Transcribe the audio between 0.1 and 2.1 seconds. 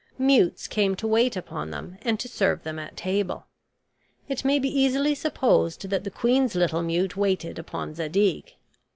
Mutes came to wait upon them